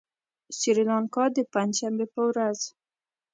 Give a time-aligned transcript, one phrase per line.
[0.59, 2.59] سريلانکا د پنجشنبې په ورځ